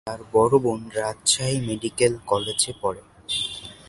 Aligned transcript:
তার 0.07 0.21
বড় 0.33 0.55
বোন 0.63 0.81
রাজশাহী 0.95 1.57
মেডিকেল 1.67 2.13
কলেজে 2.25 2.71
পড়ে। 2.81 3.01